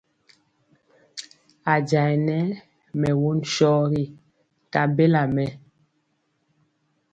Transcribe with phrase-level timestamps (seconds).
[1.71, 2.35] A jayɛ nɛ
[2.99, 4.03] mɛ won sɔgi
[4.67, 5.45] nta bela mɛ.